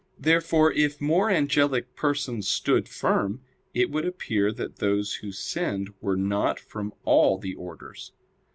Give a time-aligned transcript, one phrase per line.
[0.17, 6.17] Therefore if more angelic persons stood firm, it would appear that those who sinned were
[6.17, 8.11] not from all the orders.